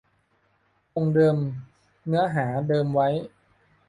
[0.91, 1.37] คงเดิม
[2.07, 3.07] เนื้อหาเดิมไว้